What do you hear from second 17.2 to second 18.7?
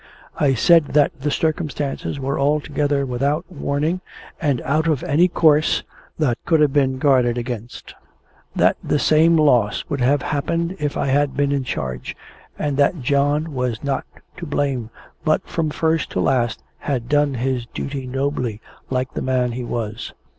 his duty nobly,